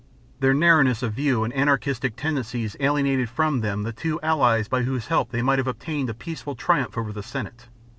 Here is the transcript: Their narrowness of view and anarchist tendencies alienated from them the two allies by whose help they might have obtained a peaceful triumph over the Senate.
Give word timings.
Their 0.39 0.55
narrowness 0.55 1.03
of 1.03 1.13
view 1.13 1.43
and 1.43 1.53
anarchist 1.53 2.03
tendencies 2.17 2.75
alienated 2.79 3.29
from 3.29 3.61
them 3.61 3.83
the 3.83 3.93
two 3.93 4.19
allies 4.21 4.67
by 4.67 4.81
whose 4.81 5.09
help 5.09 5.29
they 5.29 5.43
might 5.43 5.59
have 5.59 5.67
obtained 5.67 6.09
a 6.09 6.15
peaceful 6.15 6.55
triumph 6.55 6.97
over 6.97 7.13
the 7.13 7.21
Senate. 7.21 7.67